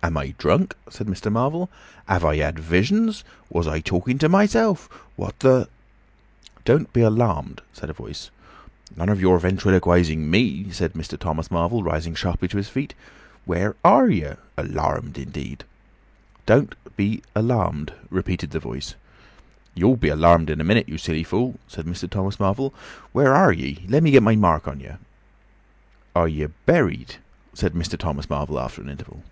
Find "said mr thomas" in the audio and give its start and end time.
10.70-11.50, 21.66-22.40, 27.52-28.30